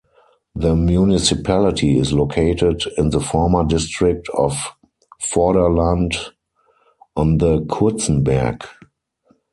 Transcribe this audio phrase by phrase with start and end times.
[0.55, 4.57] The municipality is located in the former District of
[5.31, 6.15] Vorderland
[7.15, 8.65] on the Kurzenberg.